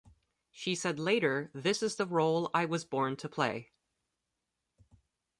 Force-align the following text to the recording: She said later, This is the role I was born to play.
She 0.49 0.73
said 0.73 0.97
later, 0.99 1.51
This 1.53 1.83
is 1.83 1.95
the 1.97 2.07
role 2.07 2.49
I 2.55 2.65
was 2.65 2.85
born 2.85 3.17
to 3.17 3.29
play. 3.29 3.69